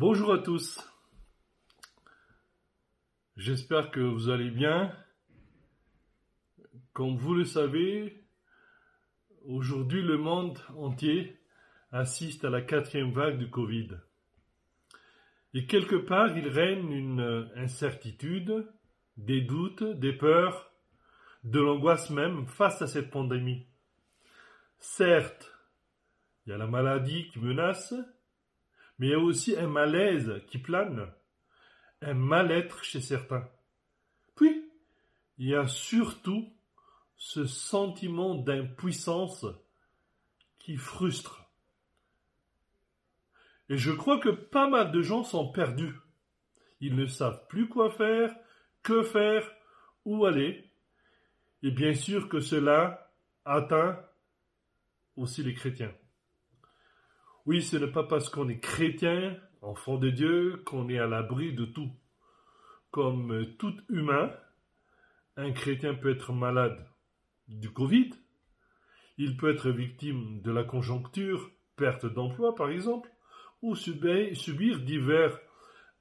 [0.00, 0.78] Bonjour à tous.
[3.36, 4.94] J'espère que vous allez bien.
[6.92, 8.24] Comme vous le savez,
[9.44, 11.40] aujourd'hui le monde entier
[11.90, 13.88] assiste à la quatrième vague du Covid.
[15.52, 18.72] Et quelque part, il règne une incertitude,
[19.16, 20.70] des doutes, des peurs,
[21.42, 23.66] de l'angoisse même face à cette pandémie.
[24.78, 25.52] Certes,
[26.46, 27.94] il y a la maladie qui menace,
[28.98, 31.12] mais il y a aussi un malaise qui plane,
[32.02, 33.48] un mal-être chez certains.
[34.34, 34.70] Puis,
[35.38, 36.52] il y a surtout
[37.16, 39.46] ce sentiment d'impuissance
[40.58, 41.44] qui frustre.
[43.68, 45.94] Et je crois que pas mal de gens sont perdus.
[46.80, 48.34] Ils ne savent plus quoi faire,
[48.82, 49.50] que faire,
[50.04, 50.70] où aller.
[51.62, 53.12] Et bien sûr que cela
[53.44, 54.00] atteint
[55.16, 55.92] aussi les chrétiens.
[57.48, 61.54] Oui, ce n'est pas parce qu'on est chrétien, enfant de Dieu, qu'on est à l'abri
[61.54, 61.90] de tout.
[62.90, 64.30] Comme tout humain,
[65.38, 66.76] un chrétien peut être malade
[67.48, 68.10] du Covid,
[69.16, 73.08] il peut être victime de la conjoncture, perte d'emploi par exemple,
[73.62, 75.40] ou subir divers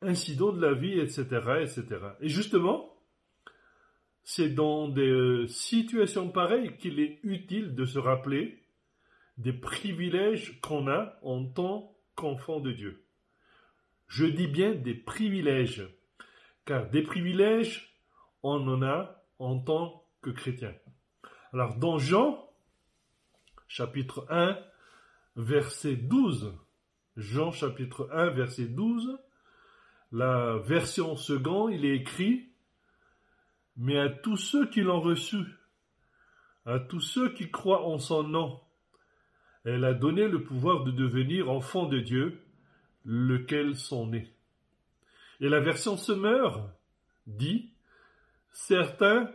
[0.02, 1.22] incidents de la vie, etc.,
[1.62, 1.86] etc.
[2.20, 2.94] Et justement,
[4.26, 8.67] c'est dans des situations pareilles qu'il est utile de se rappeler
[9.38, 13.06] des privilèges qu'on a en tant qu'enfant de Dieu.
[14.08, 15.88] Je dis bien des privilèges,
[16.66, 17.96] car des privilèges,
[18.44, 20.74] on en a en tant que chrétien.
[21.54, 22.50] Alors dans Jean,
[23.68, 24.58] chapitre 1,
[25.36, 26.54] verset 12,
[27.16, 29.20] Jean chapitre 1, verset 12,
[30.12, 32.50] la version second, il est écrit,
[33.76, 35.38] mais à tous ceux qui l'ont reçu,
[36.66, 38.62] à tous ceux qui croient en son nom,
[39.70, 42.40] elle a donné le pouvoir de devenir enfant de Dieu,
[43.04, 44.34] lequel sont nés.
[45.42, 46.70] Et la version Semeur
[47.26, 47.74] dit,
[48.54, 49.30] certains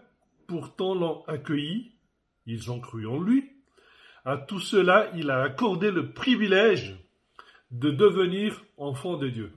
[0.47, 1.93] pourtant l'ont accueilli,
[2.47, 3.51] ils ont cru en lui.
[4.25, 6.97] À tout cela, il a accordé le privilège
[7.71, 9.53] de devenir enfant de Dieu.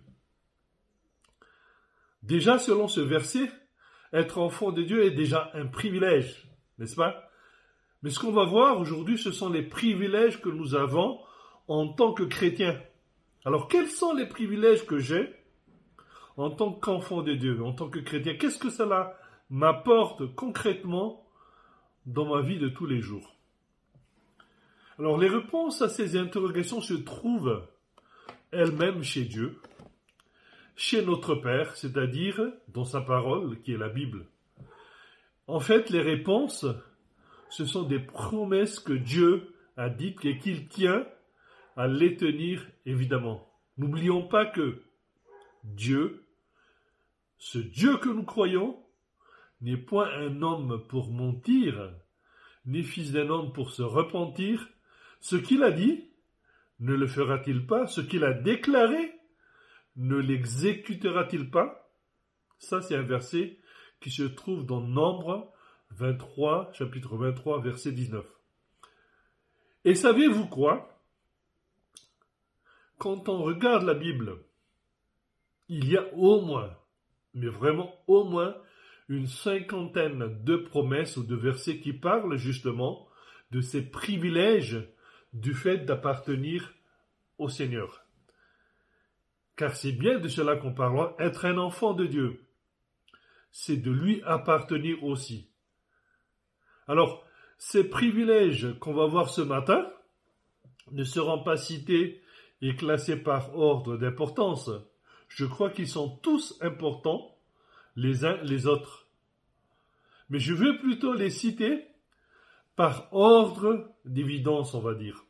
[2.21, 3.49] Déjà, selon ce verset,
[4.11, 6.49] être enfant de Dieu est déjà un privilège,
[6.79, 7.24] n'est-ce pas?
[8.05, 11.19] Mais ce qu'on va voir aujourd'hui, ce sont les privilèges que nous avons
[11.67, 12.79] en tant que chrétiens.
[13.45, 15.33] Alors, quels sont les privilèges que j'ai
[16.37, 18.35] en tant qu'enfant de Dieu, en tant que chrétien?
[18.35, 19.17] Qu'est-ce que cela
[19.49, 21.25] m'apporte concrètement
[22.05, 23.35] dans ma vie de tous les jours?
[24.99, 27.65] Alors les réponses à ces interrogations se trouvent
[28.51, 29.59] elles-mêmes chez Dieu,
[30.75, 34.27] chez notre Père, c'est-à-dire dans sa parole qui est la Bible.
[35.47, 36.67] En fait, les réponses,
[37.55, 41.07] ce sont des promesses que Dieu a dites et qu'il tient
[41.77, 43.49] à les tenir évidemment.
[43.77, 44.83] N'oublions pas que
[45.63, 46.25] Dieu,
[47.37, 48.83] ce Dieu que nous croyons,
[49.61, 51.93] n'est point un homme pour mentir,
[52.65, 54.67] ni fils d'un homme pour se repentir.
[55.21, 56.09] Ce qu'il a dit,
[56.81, 57.87] ne le fera-t-il pas?
[57.87, 59.13] Ce qu'il a déclaré,
[59.95, 61.89] ne l'exécutera-t-il pas?
[62.59, 63.59] Ça, c'est un verset
[64.01, 65.53] qui se trouve dans Nombre
[65.91, 68.25] 23, chapitre 23, verset 19.
[69.85, 71.01] Et savez-vous quoi?
[72.97, 74.37] Quand on regarde la Bible,
[75.67, 76.75] il y a au moins,
[77.33, 78.55] mais vraiment au moins,
[79.09, 83.07] une cinquantaine de promesses ou de versets qui parlent justement
[83.51, 84.87] de ces privilèges
[85.33, 86.73] du fait d'appartenir
[87.37, 88.05] au Seigneur.
[89.55, 92.41] Car c'est bien de cela qu'on parle, être un enfant de Dieu.
[93.51, 95.49] C'est de lui appartenir aussi.
[96.87, 97.25] Alors,
[97.57, 99.87] ces privilèges qu'on va voir ce matin
[100.91, 102.21] ne seront pas cités
[102.61, 104.69] et classés par ordre d'importance.
[105.27, 107.35] Je crois qu'ils sont tous importants
[107.95, 109.07] les uns les autres.
[110.29, 111.85] Mais je veux plutôt les citer
[112.75, 115.23] par ordre d'évidence, on va dire.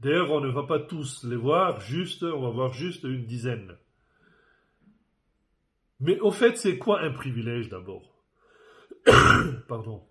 [0.00, 3.76] D'ailleurs, on ne va pas tous les voir, juste, on va voir juste une dizaine.
[5.98, 8.24] Mais au fait, c'est quoi un privilège d'abord?
[9.68, 10.09] Pardon.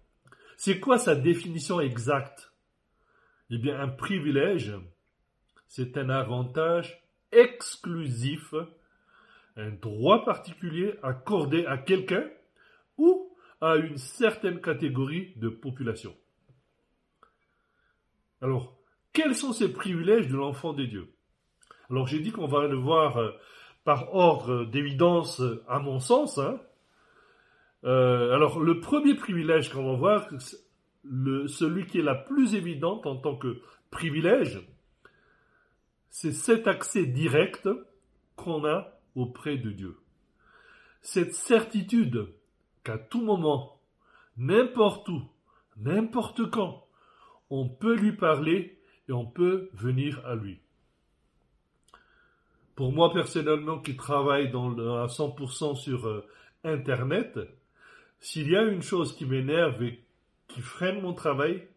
[0.61, 2.51] C'est quoi sa définition exacte?
[3.49, 4.73] Eh bien, un privilège,
[5.69, 7.01] c'est un avantage
[7.31, 8.53] exclusif
[9.55, 12.29] un droit particulier accordé à quelqu'un
[12.97, 16.13] ou à une certaine catégorie de population.
[18.41, 18.77] Alors,
[19.13, 21.07] quels sont ces privilèges de l'enfant des dieux
[21.89, 23.31] Alors, j'ai dit qu'on va le voir euh,
[23.85, 26.37] par ordre d'évidence, à mon sens.
[26.37, 26.59] Hein.
[27.85, 30.27] Euh, alors, le premier privilège qu'on va voir,
[31.03, 34.61] le, celui qui est la plus évidente en tant que privilège,
[36.09, 37.69] c'est cet accès direct
[38.35, 39.97] qu'on a auprès de Dieu.
[41.01, 42.27] Cette certitude
[42.83, 43.79] qu'à tout moment,
[44.37, 45.21] n'importe où,
[45.77, 46.85] n'importe quand,
[47.49, 50.59] on peut lui parler et on peut venir à lui.
[52.75, 54.71] Pour moi personnellement qui travaille dans
[55.01, 56.25] à 100% sur euh,
[56.63, 57.39] Internet,
[58.19, 60.03] s'il y a une chose qui m'énerve et
[60.47, 61.67] qui freine mon travail,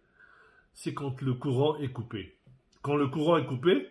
[0.75, 2.37] c'est quand le courant est coupé.
[2.83, 3.89] Quand le courant est coupé,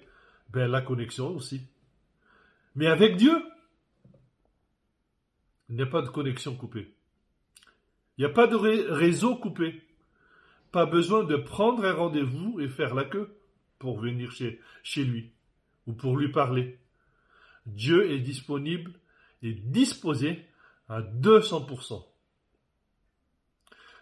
[0.50, 1.62] ben la connexion aussi.
[2.76, 3.38] Mais avec Dieu,
[5.70, 6.94] il n'y a pas de connexion coupée.
[8.18, 9.82] Il n'y a pas de réseau coupé.
[10.72, 13.38] Pas besoin de prendre un rendez-vous et faire la queue
[13.80, 15.32] pour venir chez, chez lui
[15.88, 16.78] ou pour lui parler.
[17.66, 18.94] Dieu est disponible
[19.42, 20.46] et disposé
[20.88, 22.11] à 200%.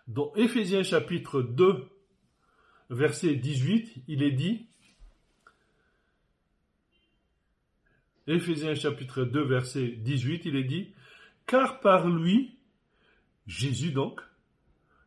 [0.09, 1.87] Dans Éphésiens chapitre 2,
[2.89, 4.65] verset 18, il est dit,
[8.25, 10.95] Éphésiens chapitre 2, verset 18, il est dit,
[11.45, 12.57] car par lui,
[13.45, 14.21] Jésus donc,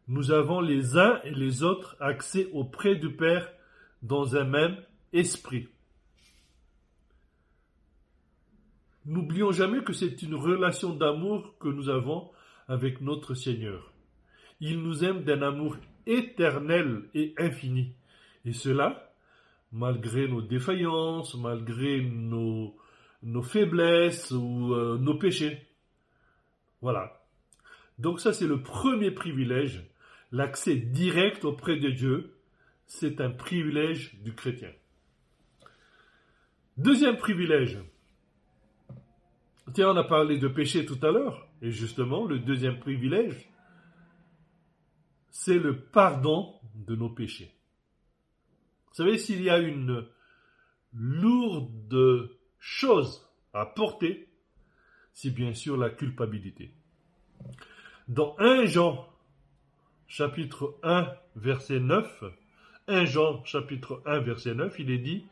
[0.07, 3.51] nous avons les uns et les autres accès auprès du Père
[4.03, 4.77] dans un même
[5.13, 5.67] esprit.
[9.05, 12.31] N'oublions jamais que c'est une relation d'amour que nous avons
[12.69, 13.92] avec notre Seigneur.
[14.65, 15.77] Il nous aime d'un amour
[16.07, 17.97] éternel et infini.
[18.45, 19.13] Et cela,
[19.73, 22.73] malgré nos défaillances, malgré nos,
[23.43, 25.67] faiblesses ou euh, nos péchés.
[26.81, 27.25] Voilà.
[27.99, 29.85] Donc ça, c'est le premier privilège,
[30.31, 32.37] l'accès direct auprès de Dieu.
[32.87, 34.71] C'est un privilège du chrétien.
[36.77, 37.81] Deuxième privilège.
[39.75, 41.49] Tiens, on a parlé de péché tout à l'heure.
[41.63, 43.49] Et justement, le deuxième privilège,
[45.33, 47.53] c'est le pardon de nos péchés.
[48.89, 50.07] Vous savez, s'il y a une
[50.93, 52.31] lourde
[52.61, 54.29] chose à porter,
[55.15, 56.75] c'est bien sûr la culpabilité.
[58.09, 59.09] Dans 1 Jean,
[60.07, 62.25] chapitre 1, verset 9,
[62.89, 65.25] 1 Jean, chapitre 1, verset 9, il est dit,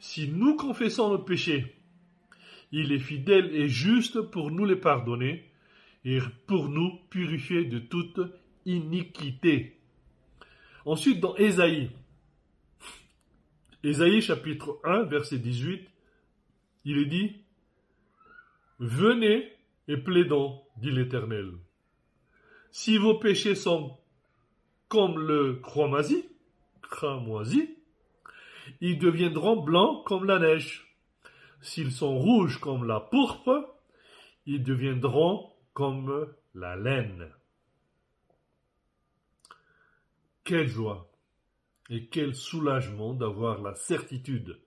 [0.00, 1.76] Si nous confessons nos péchés,
[2.72, 5.44] il est fidèle et juste pour nous les pardonner
[6.06, 8.20] et pour nous purifier de toute
[8.66, 9.78] iniquité.
[10.84, 11.90] Ensuite, dans Ésaïe,
[13.82, 15.88] Ésaïe chapitre 1, verset 18,
[16.84, 17.42] il est dit,
[18.78, 19.52] Venez
[19.88, 21.52] et plaidons, dit l'Éternel.
[22.70, 23.98] Si vos péchés sont
[24.88, 26.24] comme le cramoisi,
[26.82, 27.76] cramoisi,
[28.80, 30.96] ils deviendront blancs comme la neige.
[31.60, 33.74] S'ils sont rouges comme la pourpre,
[34.46, 37.30] ils deviendront comme la laine.
[40.44, 41.10] Quelle joie
[41.90, 44.58] et quel soulagement d'avoir la certitude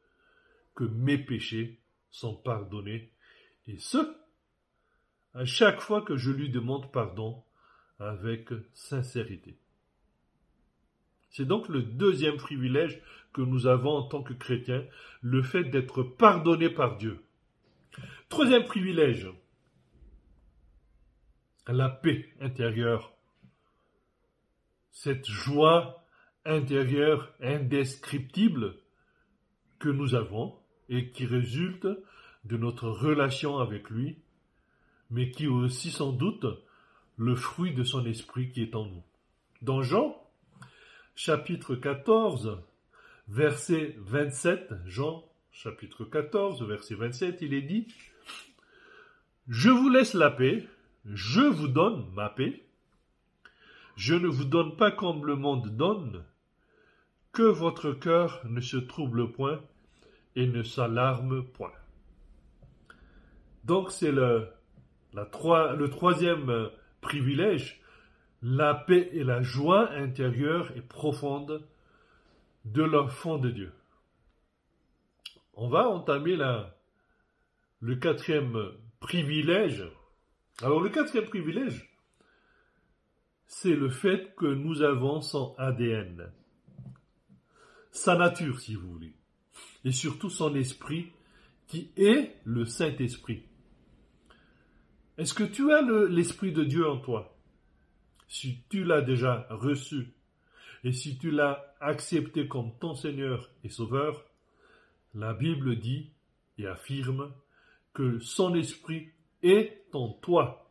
[0.76, 1.80] que mes péchés
[2.12, 3.12] sont pardonnés,
[3.68, 3.98] et ce,
[5.34, 7.44] à chaque fois que je lui demande pardon
[8.00, 9.58] avec sincérité.
[11.30, 13.02] C'est donc le deuxième privilège
[13.34, 14.86] que nous avons en tant que chrétiens,
[15.22, 17.24] le fait d'être pardonné par Dieu.
[18.30, 19.30] Troisième privilège,
[21.68, 23.17] la paix intérieure.
[25.00, 26.04] Cette joie
[26.44, 28.78] intérieure indescriptible
[29.78, 30.56] que nous avons
[30.90, 31.88] et qui résulte
[32.46, 34.18] de notre relation avec lui,
[35.12, 36.48] mais qui est aussi sans doute
[37.16, 39.04] le fruit de son esprit qui est en nous.
[39.62, 40.20] Dans Jean,
[41.16, 42.58] chapitre 14,
[43.28, 47.88] verset 27, Jean, chapitre 14, verset 27, il est dit,
[49.48, 50.68] Je vous laisse la paix,
[51.06, 52.67] je vous donne ma paix,
[53.98, 56.24] je ne vous donne pas comme le monde donne,
[57.34, 59.60] que votre cœur ne se trouble point
[60.36, 61.74] et ne s'alarme point.
[63.64, 64.50] Donc c'est le,
[65.90, 66.70] troisième
[67.02, 67.82] privilège,
[68.44, 71.68] la paix et la joie intérieure et profonde
[72.66, 73.74] de l'enfant de Dieu.
[75.56, 76.38] On va entamer
[77.80, 79.84] le quatrième privilège.
[80.62, 81.97] Alors le quatrième privilège,
[83.48, 86.30] c'est le fait que nous avons son ADN,
[87.92, 89.14] sa nature si vous voulez,
[89.84, 91.12] et surtout son esprit
[91.68, 93.44] qui est le Saint-Esprit.
[95.18, 97.36] Est-ce que tu as l'Esprit de Dieu en toi?
[98.28, 100.14] Si tu l'as déjà reçu
[100.84, 104.26] et si tu l'as accepté comme ton Seigneur et Sauveur,
[105.16, 106.12] la Bible dit
[106.58, 107.32] et affirme
[107.94, 109.10] que son Esprit
[109.42, 110.70] est en toi.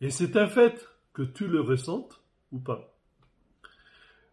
[0.00, 2.20] Et c'est un fait que tu le ressentes
[2.52, 2.94] ou pas.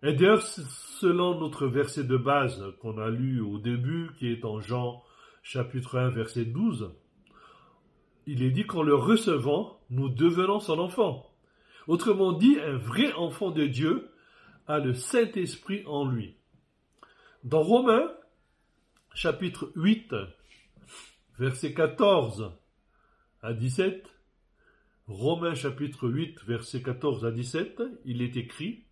[0.03, 4.59] Et d'ailleurs, selon notre verset de base qu'on a lu au début, qui est en
[4.59, 5.03] Jean
[5.43, 6.91] chapitre 1, verset 12,
[8.25, 11.31] il est dit qu'en le recevant, nous devenons son enfant.
[11.87, 14.09] Autrement dit, un vrai enfant de Dieu
[14.67, 16.35] a le Saint-Esprit en lui.
[17.43, 18.11] Dans Romains,
[19.13, 20.15] chapitre 8,
[21.37, 22.51] verset 14
[23.41, 24.07] à 17,
[25.07, 28.85] Romains chapitre 8, verset 14 à 17, il est écrit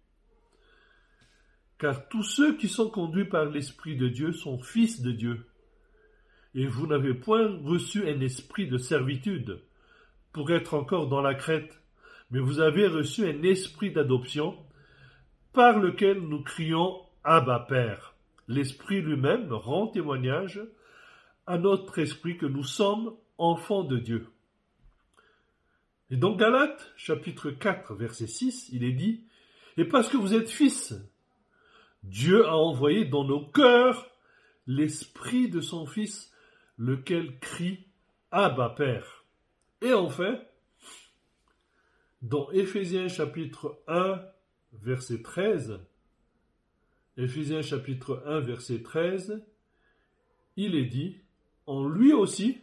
[1.78, 5.46] Car tous ceux qui sont conduits par l'Esprit de Dieu sont fils de Dieu.
[6.56, 9.62] Et vous n'avez point reçu un esprit de servitude
[10.34, 11.80] pour être encore dans la crête,
[12.32, 14.58] mais vous avez reçu un esprit d'adoption
[15.54, 18.16] par lequel nous crions Abba Père.
[18.48, 20.60] L'Esprit lui-même rend témoignage
[21.46, 24.28] à notre esprit que nous sommes enfants de Dieu.
[26.12, 29.24] Et dans Galates, chapitre 4, verset 6, il est dit,
[29.78, 30.96] Et parce que vous êtes fils,
[32.04, 34.10] Dieu a envoyé dans nos cœurs
[34.66, 36.32] l'esprit de son Fils,
[36.78, 37.86] lequel crie
[38.32, 39.26] Abba Père.
[39.82, 40.40] Et enfin,
[42.22, 44.22] dans Éphésiens chapitre 1,
[44.74, 45.80] verset 13,
[47.18, 49.44] Éphésiens chapitre 1, verset 13,
[50.56, 51.22] il est dit,
[51.66, 52.62] en lui aussi,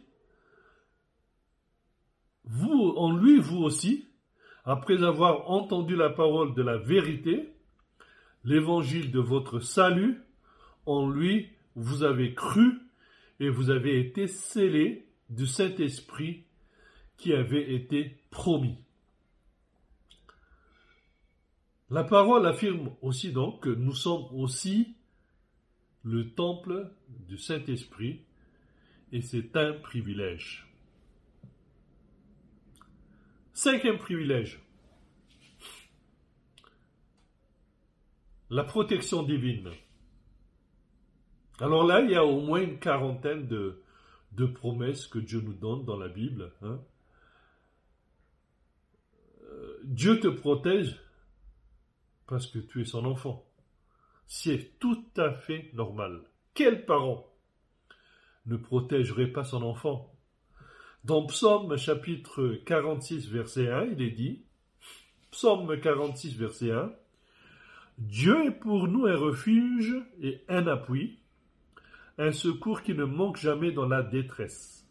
[2.47, 4.07] vous, en lui, vous aussi,
[4.63, 7.53] après avoir entendu la parole de la vérité,
[8.43, 10.21] l'évangile de votre salut,
[10.85, 12.79] en lui, vous avez cru
[13.39, 16.45] et vous avez été scellés du Saint-Esprit
[17.17, 18.77] qui avait été promis.
[21.89, 24.95] La parole affirme aussi donc que nous sommes aussi
[26.03, 26.89] le temple
[27.27, 28.21] du Saint-Esprit
[29.11, 30.66] et c'est un privilège.
[33.57, 34.59] Cinquième privilège.
[38.51, 39.71] La protection divine.
[41.59, 43.81] Alors là, il y a au moins une quarantaine de,
[44.45, 46.53] promesses que Dieu nous donne dans la Bible.
[46.61, 46.79] Hein.
[49.41, 50.95] Euh, Dieu te protège
[52.27, 53.43] parce que tu es son enfant.
[54.27, 56.21] C'est tout à fait normal.
[56.53, 57.25] Quel parent
[58.45, 60.13] ne protégerait pas son enfant?
[61.03, 64.43] Dans Psaume chapitre 46 verset 1, il est dit,
[65.31, 66.91] Psaume 46 verset 1,
[67.97, 71.19] Dieu est pour nous un refuge et un appui,
[72.17, 74.87] un secours qui ne manque jamais dans la détresse.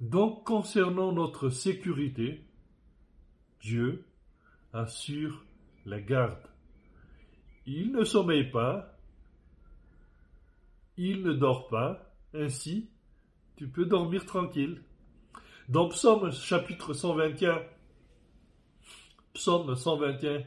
[0.00, 2.42] Donc concernant notre sécurité,
[3.60, 4.06] Dieu
[4.72, 5.44] assure
[5.84, 6.48] la garde.
[7.66, 8.98] Il ne sommeille pas,
[10.96, 12.88] il ne dort pas, ainsi,
[13.56, 14.82] tu peux dormir tranquille.
[15.68, 17.62] Dans Psaume chapitre 121,
[19.34, 20.42] Psaume 121,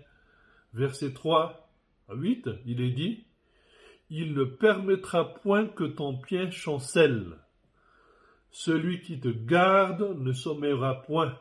[0.74, 1.70] verset 3
[2.10, 3.25] à 8, il est dit,
[4.10, 7.38] Il ne permettra point que ton pied chancelle.
[8.52, 11.38] Celui qui te garde ne sommeillera point.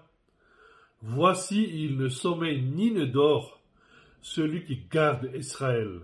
[1.02, 3.60] Voici, il ne sommeille ni ne dort,
[4.20, 6.00] celui qui garde Israël.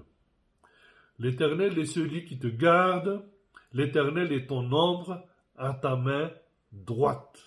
[1.21, 3.25] L'Éternel est celui qui te garde,
[3.73, 6.31] L'Éternel est ton ombre à ta main
[6.73, 7.39] droite.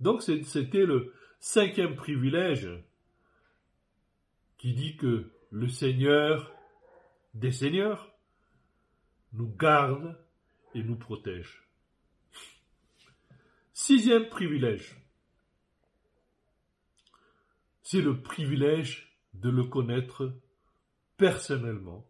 [0.00, 2.68] Donc c'était le cinquième privilège
[4.58, 6.52] qui dit que le Seigneur
[7.34, 8.12] des Seigneurs
[9.32, 10.18] nous garde
[10.74, 11.62] et nous protège.
[13.72, 14.96] Sixième privilège,
[17.82, 20.32] c'est le privilège de le connaître
[21.16, 22.06] personnellement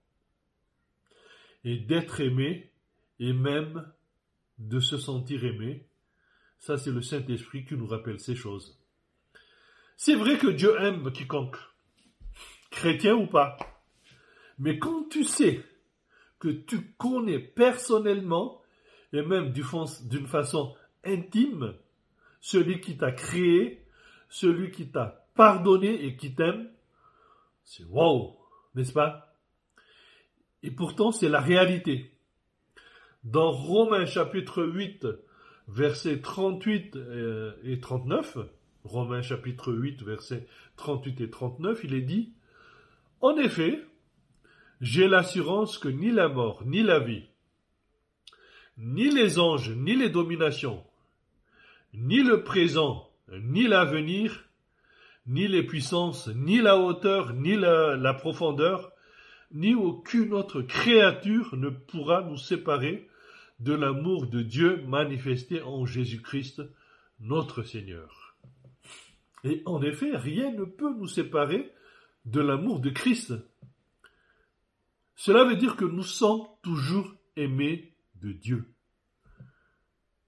[1.65, 2.71] et d'être aimé
[3.19, 3.91] et même
[4.59, 5.87] de se sentir aimé.
[6.59, 8.79] Ça, c'est le Saint-Esprit qui nous rappelle ces choses.
[9.97, 11.57] C'est vrai que Dieu aime quiconque,
[12.71, 13.57] chrétien ou pas.
[14.59, 15.65] Mais quand tu sais
[16.39, 18.63] que tu connais personnellement
[19.13, 21.75] et même d'une façon intime
[22.41, 23.85] celui qui t'a créé,
[24.29, 26.71] celui qui t'a pardonné et qui t'aime,
[27.65, 28.37] c'est wow,
[28.75, 29.32] n'est-ce pas?
[30.63, 32.13] Et pourtant, c'est la réalité.
[33.25, 35.07] Dans Romains chapitre 8,
[35.69, 38.39] versets 38 euh, et 39,
[38.85, 42.33] Romains chapitre 8, versets 38 et 39, il est dit,
[43.21, 43.85] En effet,
[44.81, 47.27] j'ai l'assurance que ni la mort, ni la vie,
[48.79, 50.85] ni les anges, ni les dominations,
[51.95, 54.49] ni le présent, ni l'avenir,
[55.27, 58.92] ni les puissances, ni la hauteur, ni la profondeur,
[59.53, 63.09] ni aucune autre créature ne pourra nous séparer
[63.61, 66.63] de l'amour de Dieu manifesté en Jésus-Christ,
[67.21, 68.37] notre Seigneur.
[69.45, 71.73] Et en effet, rien ne peut nous séparer
[72.25, 73.35] de l'amour de Christ.
[75.17, 78.73] Cela veut dire que nous sommes toujours aimés de Dieu.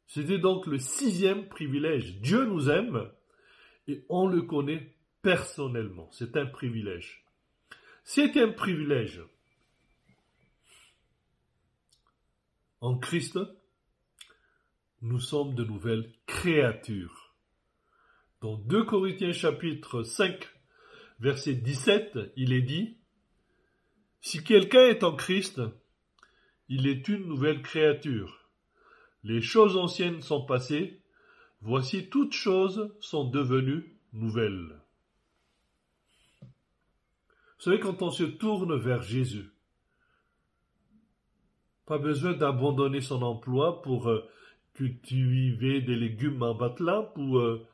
[0.06, 2.20] C'était donc le sixième privilège.
[2.20, 3.10] Dieu nous aime
[3.88, 6.08] et on le connaît personnellement.
[6.12, 7.23] C'est un privilège.
[8.36, 9.22] Un privilège.
[12.80, 13.38] En Christ,
[15.02, 17.34] nous sommes de nouvelles créatures.
[18.40, 20.46] Dans 2 Corinthiens chapitre 5,
[21.20, 22.98] verset 17, il est dit,
[24.20, 25.62] Si quelqu'un est en Christ,
[26.68, 28.50] il est une nouvelle créature.
[29.22, 31.00] Les choses anciennes sont passées,
[31.62, 34.83] voici toutes choses sont devenues nouvelles.
[37.56, 39.50] Vous savez, quand on se tourne vers Jésus,
[41.86, 44.26] pas besoin d'abandonner son emploi pour euh,
[44.74, 47.66] cultiver des légumes en batelin, pour euh,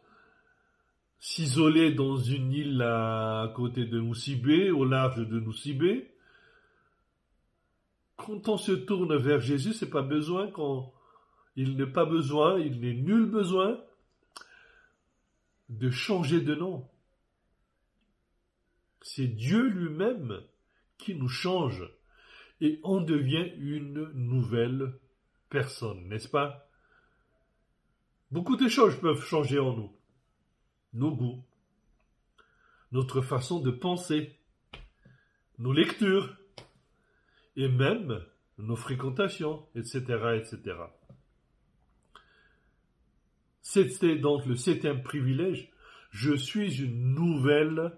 [1.18, 6.10] s'isoler dans une île à, côté de Noussibé, au large de Noussibé.
[8.16, 10.92] Quand on se tourne vers Jésus, c'est pas besoin qu'on,
[11.56, 13.78] il n'est pas besoin, il n'est nul besoin
[15.68, 16.89] de changer de nom.
[19.02, 20.40] C'est Dieu lui-même
[20.98, 21.88] qui nous change
[22.60, 24.92] et on devient une nouvelle
[25.48, 26.68] personne, n'est-ce pas?
[28.30, 29.92] Beaucoup de choses peuvent changer en nous.
[30.92, 31.42] Nos goûts,
[32.92, 34.36] notre façon de penser,
[35.58, 36.36] nos lectures,
[37.56, 38.24] et même
[38.58, 40.00] nos fréquentations, etc.,
[40.36, 40.76] etc.
[43.62, 45.70] C'était donc le septième privilège.
[46.10, 47.92] Je suis une nouvelle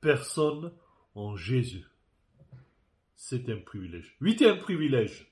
[0.00, 0.72] personne
[1.14, 1.86] en Jésus.
[3.14, 4.16] C'est un privilège.
[4.20, 5.30] Huitième privilège.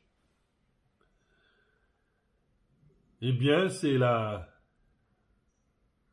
[3.21, 4.49] Eh bien, c'est la,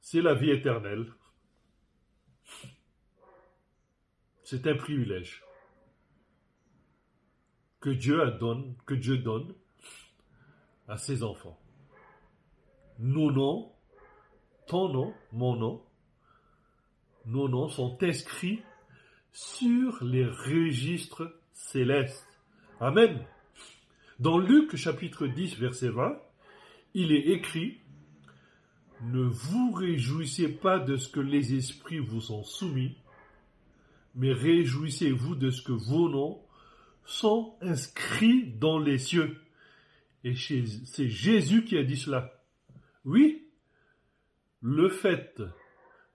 [0.01, 1.11] c'est la vie éternelle.
[4.43, 5.43] C'est un privilège
[7.79, 9.53] que Dieu donne, que Dieu donne
[10.87, 11.59] à ses enfants.
[12.97, 13.71] Nos noms,
[14.67, 15.85] ton nom, mon nom,
[17.27, 18.61] nos noms sont inscrits
[19.31, 22.27] sur les registres céleste.
[22.79, 23.19] Amen.
[24.19, 26.17] Dans Luc chapitre 10 verset 20,
[26.93, 27.79] il est écrit,
[29.01, 32.97] Ne vous réjouissez pas de ce que les esprits vous ont soumis,
[34.15, 36.41] mais réjouissez-vous de ce que vos noms
[37.03, 39.37] sont inscrits dans les cieux.
[40.23, 42.41] Et c'est Jésus qui a dit cela.
[43.03, 43.49] Oui,
[44.61, 45.43] le fait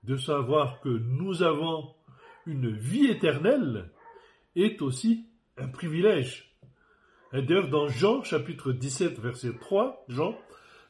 [0.04, 1.94] de savoir que nous avons
[2.46, 3.90] une vie éternelle
[4.56, 6.56] est aussi un privilège.
[7.32, 10.36] D'ailleurs, dans Jean chapitre 17, verset 3, Jean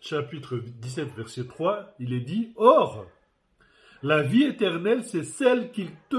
[0.01, 3.07] chapitre 17, verset 3, il est dit, Or,
[4.03, 6.17] la vie éternelle, c'est celle qu'ils te,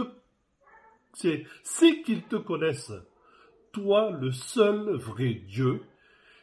[1.13, 2.93] c'est, c'est qu'ils te connaissent,
[3.71, 5.81] toi, le seul vrai Dieu,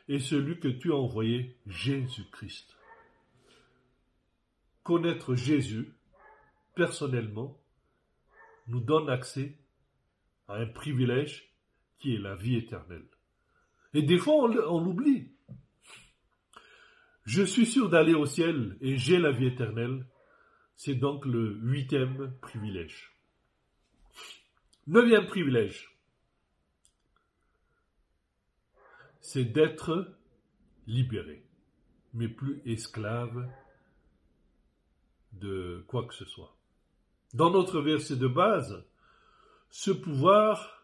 [0.09, 2.77] et celui que tu as envoyé, Jésus-Christ.
[4.83, 5.93] Connaître Jésus,
[6.79, 7.61] personnellement,
[8.69, 9.59] nous donne accès
[10.47, 11.53] à un privilège
[11.99, 13.09] qui est la vie éternelle.
[13.95, 15.33] Et des fois, on, l'oublie.
[17.25, 20.07] Je suis sûr d'aller au ciel et j'ai la vie éternelle.
[20.77, 23.13] C'est donc le huitième privilège.
[24.87, 25.99] Neuvième privilège,
[29.21, 30.17] c'est d'être
[30.87, 31.45] libéré,
[32.15, 33.51] mais plus esclave
[35.33, 36.58] de quoi que ce soit.
[37.35, 38.85] Dans notre verset de base,
[39.71, 40.79] ce pouvoir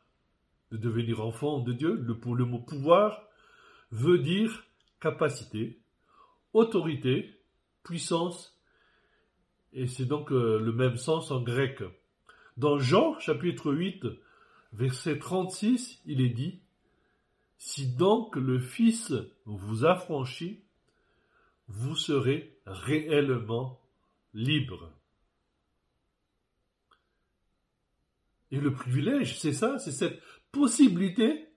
[0.70, 1.94] de devenir enfant de Dieu.
[1.94, 3.22] Le, mot pouvoir
[3.92, 4.64] veut dire
[5.00, 5.78] capacité,
[6.52, 7.38] autorité,
[7.84, 8.58] puissance,
[9.72, 11.82] et c'est donc euh, le même sens en grec.
[12.56, 14.06] Dans Jean chapitre 8,
[14.72, 16.60] verset 36, il est dit,
[17.58, 19.12] Si donc le Fils
[19.44, 20.60] vous affranchit,
[21.68, 23.80] vous serez réellement
[24.32, 24.90] libre.
[28.54, 30.20] Et le privilège, c'est ça, c'est cette
[30.52, 31.48] possibilité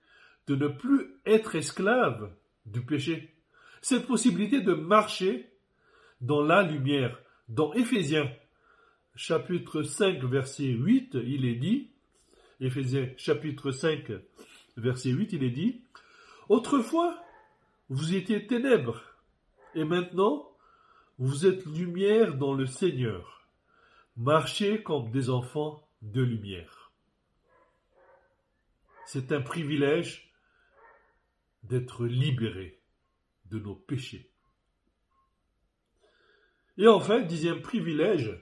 [0.48, 2.34] de ne plus être esclave
[2.66, 3.36] du péché.
[3.82, 5.48] Cette possibilité de marcher
[6.20, 7.16] dans la lumière.
[7.48, 8.28] Dans Éphésiens
[9.14, 11.92] chapitre 5 verset 8, il est dit,
[12.60, 14.10] Éphésiens chapitre 5
[14.76, 15.84] verset 8, il est dit,
[16.48, 17.16] Autrefois,
[17.90, 19.00] vous étiez ténèbres,
[19.76, 20.50] et maintenant,
[21.20, 23.46] vous êtes lumière dans le Seigneur.
[24.16, 26.77] Marchez comme des enfants de lumière.
[29.10, 30.34] C'est un privilège
[31.62, 32.78] d'être libéré
[33.46, 34.30] de nos péchés.
[36.76, 38.38] Et enfin, dixième privilège,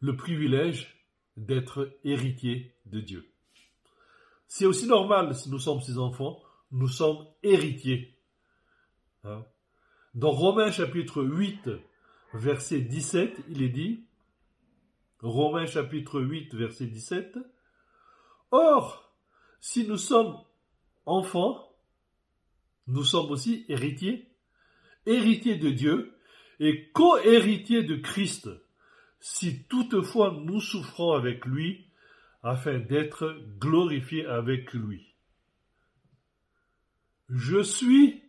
[0.00, 1.02] le privilège
[1.38, 3.32] d'être héritier de Dieu.
[4.48, 8.18] C'est aussi normal si nous sommes ses enfants, nous sommes héritiers.
[9.22, 9.46] Hein?
[10.12, 11.70] Dans Romains chapitre 8,
[12.34, 14.04] verset 17, il est dit,
[15.20, 17.38] Romains chapitre 8, verset 17,
[18.56, 19.12] Or,
[19.58, 20.38] si nous sommes
[21.06, 21.76] enfants,
[22.86, 24.30] nous sommes aussi héritiers,
[25.06, 26.16] héritiers de Dieu
[26.60, 28.48] et co-héritiers de Christ,
[29.18, 31.90] si toutefois nous souffrons avec lui,
[32.44, 35.16] afin d'être glorifiés avec lui.
[37.28, 38.22] Je suis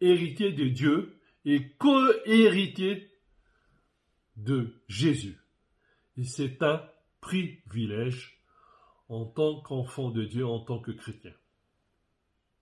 [0.00, 3.10] héritier de Dieu et co-héritier
[4.36, 5.36] de Jésus.
[6.16, 6.80] Et c'est un
[7.20, 8.37] privilège
[9.08, 11.32] en tant qu'enfant de Dieu, en tant que chrétien.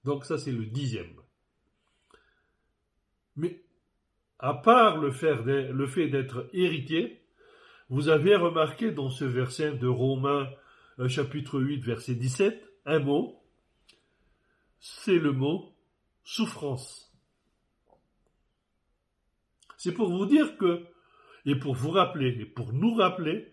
[0.04, 1.20] Donc ça, c'est le dixième.
[3.34, 3.62] Mais
[4.38, 7.22] à part le fait d'être héritier,
[7.88, 10.48] vous avez remarqué dans ce verset de Romains
[10.98, 13.42] euh, chapitre 8 verset 17 un mot,
[14.80, 15.72] c'est le mot
[16.24, 17.12] souffrance.
[19.76, 20.86] C'est pour vous dire que,
[21.44, 23.52] et pour vous rappeler, et pour nous rappeler,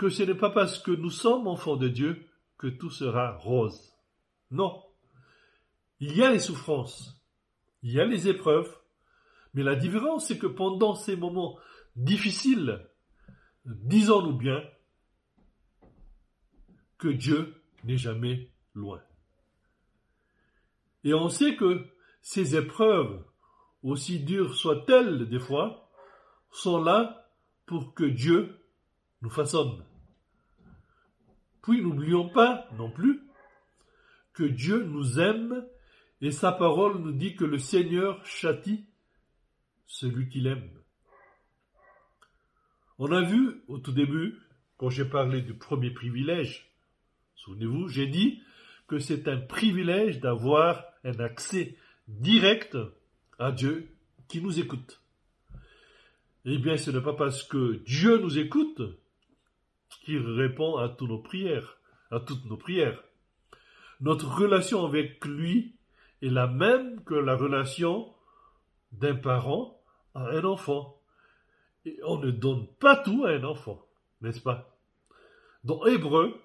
[0.00, 3.92] que ce n'est pas parce que nous sommes enfants de Dieu que tout sera rose.
[4.50, 4.82] Non.
[5.98, 7.22] Il y a les souffrances,
[7.82, 8.74] il y a les épreuves,
[9.52, 11.58] mais la différence c'est que pendant ces moments
[11.96, 12.88] difficiles,
[13.66, 14.62] disons-nous bien
[16.96, 19.02] que Dieu n'est jamais loin.
[21.04, 21.84] Et on sait que
[22.22, 23.22] ces épreuves,
[23.82, 25.90] aussi dures soient-elles des fois,
[26.50, 27.30] sont là
[27.66, 28.64] pour que Dieu
[29.20, 29.84] nous façonne.
[31.62, 33.20] Puis n'oublions pas non plus
[34.32, 35.66] que Dieu nous aime
[36.20, 38.86] et sa parole nous dit que le Seigneur châtie
[39.86, 40.70] celui qu'il aime.
[42.98, 44.38] On a vu au tout début,
[44.76, 46.70] quand j'ai parlé du premier privilège,
[47.34, 48.42] souvenez-vous, j'ai dit
[48.86, 51.76] que c'est un privilège d'avoir un accès
[52.08, 52.76] direct
[53.38, 53.88] à Dieu
[54.28, 55.00] qui nous écoute.
[56.44, 58.80] Eh bien, ce n'est pas parce que Dieu nous écoute
[60.02, 61.78] qu'il répond à toutes nos prières,
[62.10, 63.02] à toutes nos prières.
[64.00, 65.76] Notre relation avec lui
[66.22, 68.14] est la même que la relation
[68.92, 69.82] d'un parent
[70.14, 71.00] à un enfant.
[71.84, 73.86] Et on ne donne pas tout à un enfant,
[74.20, 74.78] n'est-ce pas?
[75.64, 76.40] Dans Hébreu,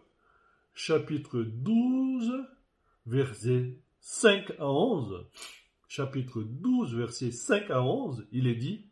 [0.73, 2.33] chapitre 12,
[3.05, 5.25] versets 5 à 11,
[5.87, 8.89] chapitre 12, versets 5 à 11, il est dit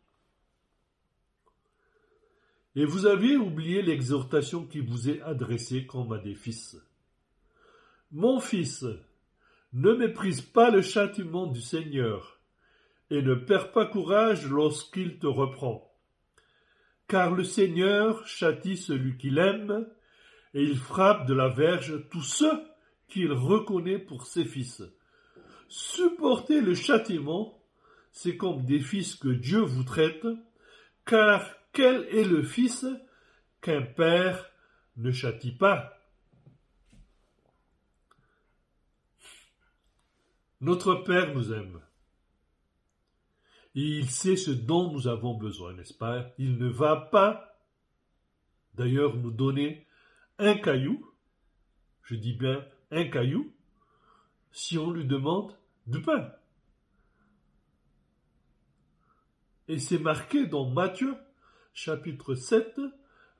[2.76, 6.76] Et vous avez oublié l'exhortation qui vous est adressée comme à des fils.
[8.10, 8.84] Mon fils,
[9.74, 12.38] ne méprise pas le châtiment du Seigneur,
[13.10, 15.92] et ne perds pas courage lorsqu'il te reprend.
[17.08, 19.86] Car le Seigneur châtie celui qu'il aime,
[20.54, 22.62] et il frappe de la verge tous ceux
[23.08, 24.82] qu'il reconnaît pour ses fils.
[25.68, 27.60] Supporter le châtiment,
[28.12, 30.24] c'est comme des fils que Dieu vous traite,
[31.04, 32.86] car quel est le fils
[33.60, 34.50] qu'un père
[34.96, 35.92] ne châtie pas?
[40.60, 41.80] Notre Père nous aime.
[43.74, 46.30] Il sait ce dont nous avons besoin, n'est-ce pas?
[46.38, 47.58] Il ne va pas,
[48.74, 49.86] d'ailleurs, nous donner
[50.38, 51.12] un caillou,
[52.04, 53.52] je dis bien un caillou,
[54.52, 56.32] si on lui demande du pain.
[59.66, 61.16] Et c'est marqué dans Matthieu,
[61.74, 62.80] chapitre 7,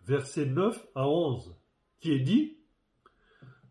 [0.06, 1.56] versets 9 à 11,
[2.00, 2.58] qui est dit,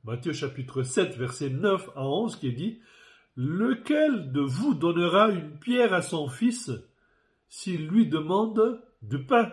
[0.05, 2.79] Matthieu chapitre 7, verset 9 à 11, qui est dit,
[3.35, 6.71] Lequel de vous donnera une pierre à son fils
[7.49, 9.51] s'il lui demande du pain?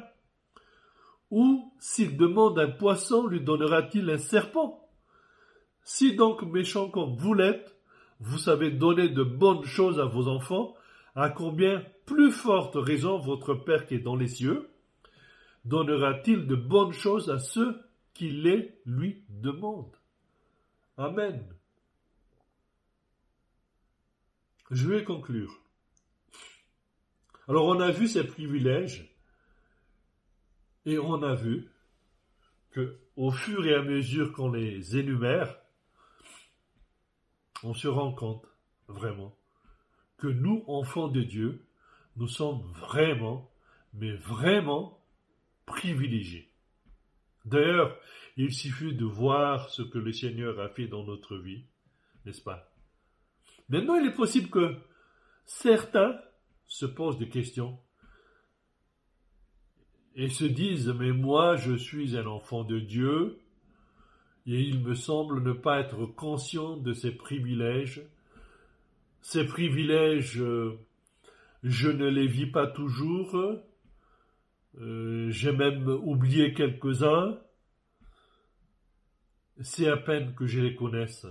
[1.30, 4.88] Ou s'il demande un poisson, lui donnera-t-il un serpent?
[5.82, 7.76] Si donc méchant comme vous l'êtes,
[8.20, 10.74] vous savez donner de bonnes choses à vos enfants,
[11.16, 14.68] à combien plus forte raison votre Père qui est dans les cieux?
[15.64, 17.80] Donnera-t-il de bonnes choses à ceux
[18.14, 19.96] qui les lui demandent?
[20.96, 21.44] Amen.
[24.70, 25.60] Je vais conclure.
[27.48, 29.12] Alors on a vu ces privilèges
[30.86, 31.68] et on a vu
[32.70, 35.56] que au fur et à mesure qu'on les énumère,
[37.62, 38.46] on se rend compte
[38.88, 39.36] vraiment
[40.16, 41.66] que nous, enfants de Dieu,
[42.16, 43.50] nous sommes vraiment,
[43.94, 44.99] mais vraiment
[45.70, 46.50] privilégiés.
[47.44, 47.96] D'ailleurs,
[48.36, 51.64] il suffit de voir ce que le Seigneur a fait dans notre vie,
[52.24, 52.72] n'est-ce pas?
[53.68, 54.76] Maintenant, il est possible que
[55.46, 56.20] certains
[56.66, 57.78] se posent des questions
[60.14, 63.40] et se disent, mais moi, je suis un enfant de Dieu,
[64.46, 68.02] et il me semble ne pas être conscient de ses privilèges.
[69.22, 70.78] Ces privilèges, euh,
[71.62, 73.36] je ne les vis pas toujours.
[74.78, 77.38] Euh, j'ai même oublié quelques-uns.
[79.60, 81.26] C'est à peine que je les connaisse.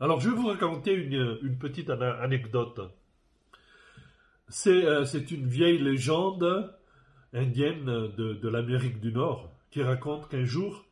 [0.00, 2.80] Alors, je vais vous raconter une, petite anecdote.
[4.66, 6.74] Euh, c'est une vieille légende
[7.32, 10.84] indienne de, de l'Amérique du Nord qui raconte qu'un jour,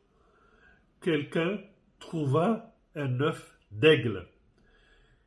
[1.01, 1.59] quelqu'un
[1.99, 4.27] trouva un œuf d'aigle.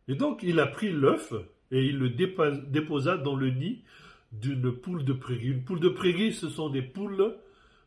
[0.08, 1.32] Et donc il a pris l'œuf
[1.70, 3.84] et il le déposa dans le nid
[4.40, 5.48] d'une poule de prairie.
[5.48, 7.36] Une poule de prairie, ce sont des poules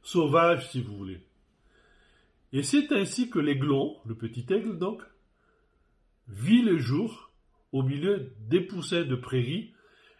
[0.01, 1.21] sauvages, si vous voulez.
[2.53, 5.01] Et c'est ainsi que l'aiglon, le petit aigle donc,
[6.27, 7.31] vit le jour
[7.71, 9.73] au milieu des poussins de prairie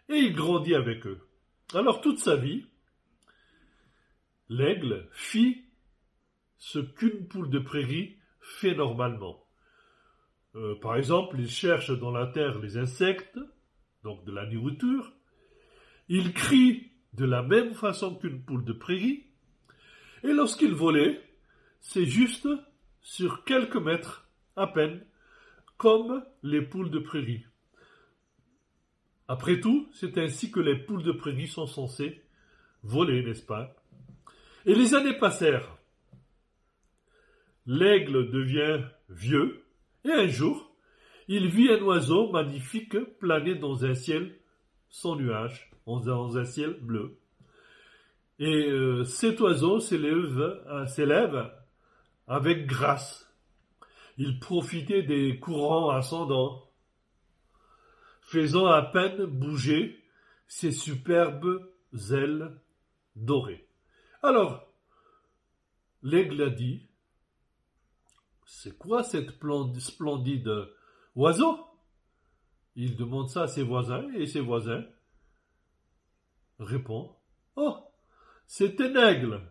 [0.08, 1.20] et il grandit avec eux.
[1.74, 2.66] Alors toute sa vie,
[4.48, 5.64] l'aigle fit
[6.58, 9.44] ce qu'une poule de prairie fait normalement.
[10.54, 13.38] Euh, par exemple, il cherche dans la terre les insectes,
[14.02, 15.12] donc de la nourriture.
[16.08, 19.26] Il crie de la même façon qu'une poule de prairie.
[20.22, 21.20] Et lorsqu'il volait,
[21.80, 22.48] c'est juste
[23.00, 25.04] sur quelques mètres à peine,
[25.76, 27.44] comme les poules de prairie.
[29.28, 32.22] Après tout, c'est ainsi que les poules de prairie sont censées
[32.82, 33.76] voler, n'est-ce pas?
[34.64, 35.76] Et les années passèrent.
[37.66, 39.64] L'aigle devient vieux,
[40.04, 40.74] et un jour,
[41.28, 44.38] il vit un oiseau magnifique planer dans un ciel
[44.88, 47.18] sans nuages, dans un ciel bleu.
[48.38, 51.52] Et euh, cet oiseau euh, s'élève
[52.26, 53.26] avec grâce.
[54.16, 56.70] Il profitait des courants ascendants,
[58.20, 60.04] faisant à peine bouger
[60.46, 61.68] ses superbes
[62.10, 62.52] ailes
[63.16, 63.66] dorées.
[64.22, 64.68] Alors,
[66.02, 66.86] l'aigle a dit,
[68.44, 69.38] c'est quoi cette
[69.78, 70.68] splendide
[71.14, 71.58] oiseau?
[72.76, 74.84] Il demande ça à ses voisins et ses voisins
[76.58, 77.14] répondent
[77.56, 77.76] Oh,
[78.46, 79.42] c'est un aigle.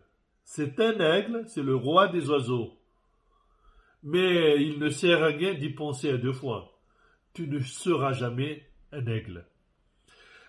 [0.44, 2.78] C'est un aigle, c'est le roi des oiseaux.
[4.02, 6.80] Mais il ne sert à rien d'y penser à deux fois.
[7.34, 9.46] Tu ne seras jamais un aigle.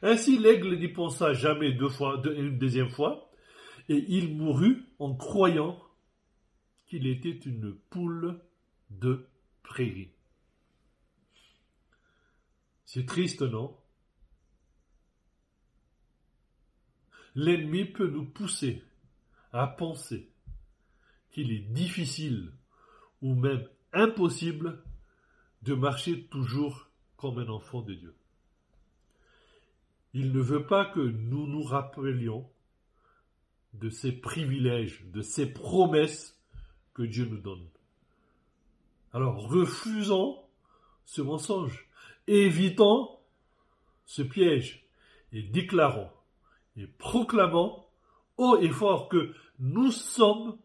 [0.01, 3.29] Ainsi l'aigle n'y pensa jamais deux fois, une deuxième fois,
[3.89, 5.81] et il mourut en croyant
[6.87, 8.39] qu'il était une poule
[8.89, 9.27] de
[9.63, 10.11] prairie.
[12.85, 13.75] C'est triste, non?
[17.35, 18.83] L'ennemi peut nous pousser
[19.51, 20.29] à penser
[21.31, 22.51] qu'il est difficile
[23.21, 24.83] ou même impossible
[25.61, 28.15] de marcher toujours comme un enfant de Dieu.
[30.13, 32.49] Il ne veut pas que nous nous rappelions
[33.73, 36.39] de ces privilèges, de ces promesses
[36.93, 37.67] que Dieu nous donne.
[39.13, 40.41] Alors refusons
[41.05, 41.87] ce mensonge,
[42.27, 43.09] évitons
[44.05, 44.87] ce piège
[45.31, 46.09] et déclarons
[46.77, 47.85] et proclamons
[48.37, 50.57] haut et fort que nous sommes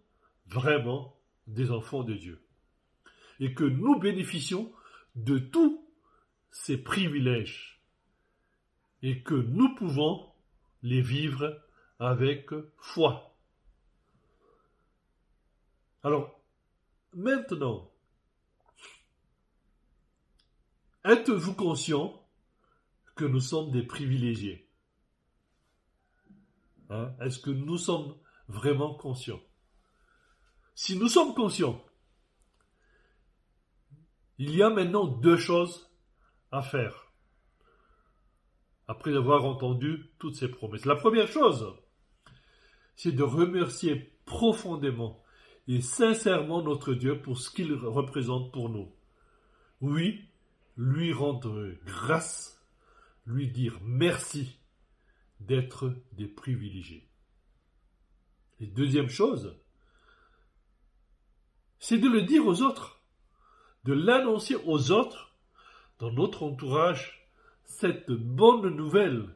[0.47, 2.47] vraiment des enfants de Dieu
[3.41, 4.73] et que nous bénéficions
[5.17, 5.85] de tous
[6.51, 7.83] ces privilèges
[9.03, 10.33] et que nous pouvons
[10.83, 11.61] les vivre
[11.99, 13.37] avec foi.
[16.03, 16.41] Alors,
[17.13, 17.91] maintenant,
[21.05, 22.23] êtes-vous conscient
[23.15, 24.64] que nous sommes des privilégiés?
[26.95, 27.15] Hein?
[27.21, 28.15] Est-ce que nous sommes
[28.49, 29.41] vraiment conscients?
[30.75, 31.85] Si nous sommes conscients,
[34.39, 35.91] il y a maintenant deux choses
[36.51, 37.13] à faire
[38.87, 40.85] après avoir entendu toutes ces promesses.
[40.85, 41.75] La première chose,
[42.97, 45.23] c'est de remercier profondément
[45.69, 48.95] et sincèrement notre Dieu pour ce qu'il représente pour nous.
[49.81, 50.29] Oui,
[50.77, 52.63] lui rendre grâce,
[53.27, 54.59] lui dire merci
[55.41, 57.09] d'être des privilégiés.
[58.61, 59.57] Et deuxième chose,
[61.79, 63.03] c'est de le dire aux autres,
[63.85, 65.35] de l'annoncer aux autres
[65.99, 67.29] dans notre entourage
[67.65, 69.29] cette bonne nouvelle,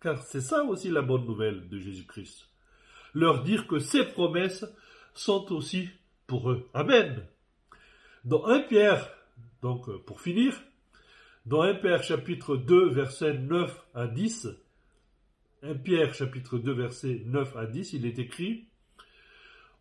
[0.00, 2.48] car c'est ça aussi la bonne nouvelle de Jésus-Christ.
[3.14, 4.64] Leur dire que ces promesses
[5.14, 5.88] sont aussi
[6.26, 6.68] pour eux.
[6.74, 7.24] Amen.
[8.24, 9.08] Dans 1 Pierre,
[9.62, 10.60] donc euh, pour finir,
[11.46, 14.48] dans 1 Pierre chapitre 2 versets 9 à 10,
[15.62, 18.68] 1 Pierre chapitre 2 versets 9 à 10, il est écrit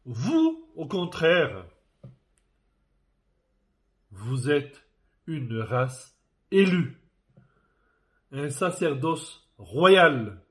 [0.05, 1.65] Vous, au contraire,
[4.09, 4.83] vous êtes
[5.27, 6.17] une race
[6.49, 6.97] élue,
[8.31, 10.41] un sacerdoce royal,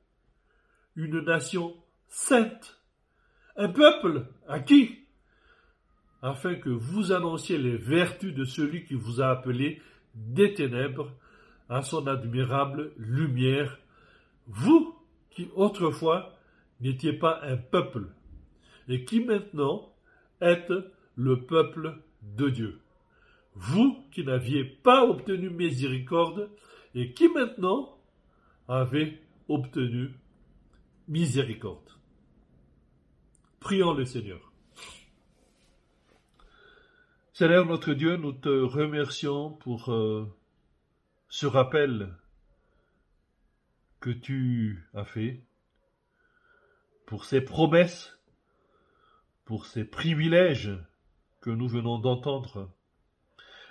[0.95, 1.75] une nation
[2.09, 2.81] sainte,
[3.57, 5.07] un peuple à qui
[6.23, 9.83] afin que vous annonciez les vertus de celui qui vous a appelé
[10.15, 11.12] des ténèbres
[11.69, 13.79] à son admirable lumière,
[14.47, 14.96] vous
[15.37, 16.35] qui autrefois
[16.81, 18.07] n'étiez pas un peuple,
[18.88, 19.94] et qui maintenant
[20.40, 20.72] êtes
[21.14, 22.81] le peuple de Dieu.
[23.55, 26.51] Vous qui n'aviez pas obtenu miséricorde,
[26.94, 27.99] et qui maintenant
[28.66, 30.14] avez obtenu
[31.07, 31.90] miséricorde.
[33.61, 34.53] Prions le Seigneur.
[37.35, 40.25] Seigneur notre Dieu, nous te remercions pour euh,
[41.29, 42.16] ce rappel
[44.01, 45.43] que tu as fait,
[47.07, 48.19] pour ces promesses,
[49.45, 50.73] pour ces privilèges
[51.41, 52.71] que nous venons d'entendre.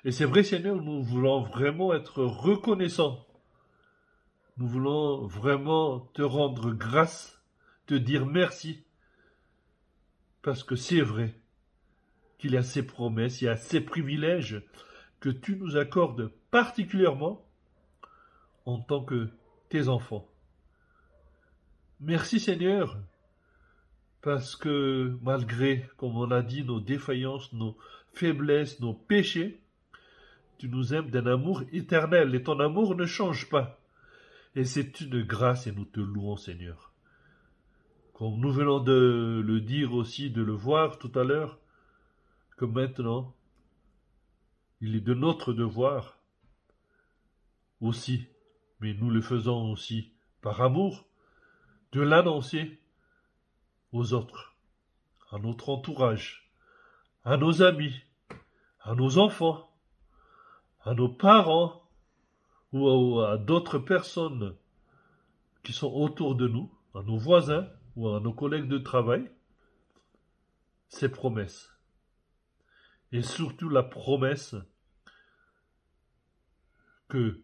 [0.06, 3.26] Et c'est vrai Seigneur, nous voulons vraiment être reconnaissants.
[4.58, 7.42] Nous voulons vraiment te rendre grâce,
[7.88, 8.84] te dire merci,
[10.42, 11.34] parce que c'est vrai
[12.38, 14.64] qu'il y a ces promesses, il y a ces privilèges
[15.20, 17.44] que tu nous accordes particulièrement
[18.66, 19.30] en tant que
[19.70, 20.28] tes enfants.
[22.00, 22.98] Merci Seigneur,
[24.22, 27.78] parce que malgré, comme on l'a dit, nos défaillances, nos
[28.14, 29.62] faiblesses, nos péchés,
[30.58, 33.80] tu nous aimes d'un amour éternel et ton amour ne change pas.
[34.56, 36.94] Et c'est une grâce et nous te louons Seigneur.
[38.14, 41.60] Comme nous venons de le dire aussi, de le voir tout à l'heure,
[42.56, 43.36] que maintenant,
[44.80, 46.18] il est de notre devoir
[47.82, 48.28] aussi,
[48.80, 50.12] mais nous le faisons aussi
[50.42, 51.06] par amour,
[51.92, 52.80] de l'annoncer
[53.92, 54.56] aux autres,
[55.32, 56.52] à notre entourage,
[57.24, 58.02] à nos amis,
[58.82, 59.70] à nos enfants,
[60.84, 61.82] à nos parents
[62.72, 64.56] ou à, d'autres personnes
[65.64, 69.32] qui sont autour de nous, à nos voisins ou à nos collègues de travail,
[70.90, 71.72] ces promesses.
[73.12, 74.56] Et surtout la promesse
[77.08, 77.42] que,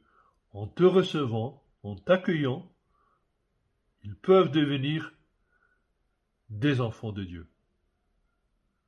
[0.53, 2.69] en te recevant, en t'accueillant,
[4.03, 5.13] ils peuvent devenir
[6.49, 7.47] des enfants de Dieu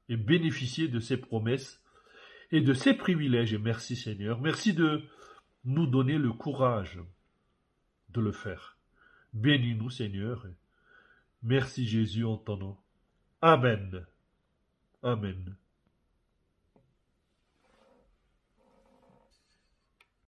[0.09, 1.81] et bénéficier de ces promesses
[2.51, 3.53] et de ces privilèges.
[3.53, 5.03] Et merci Seigneur, merci de
[5.65, 6.99] nous donner le courage
[8.09, 8.77] de le faire.
[9.33, 10.45] Bénis-nous Seigneur.
[11.41, 12.77] Merci Jésus en ton nom.
[13.41, 14.05] Amen.
[15.01, 15.55] Amen.